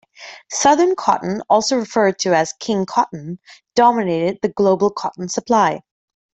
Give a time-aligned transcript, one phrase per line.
[0.49, 3.37] Southern cotton, also referred to as King Cotton,
[3.75, 5.81] dominated the global cotton supply.